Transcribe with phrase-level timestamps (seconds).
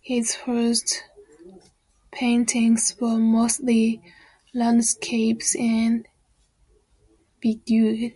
[0.00, 1.04] His first
[2.12, 4.02] paintings were mostly
[4.54, 6.08] landscapes and
[7.44, 8.14] vedute.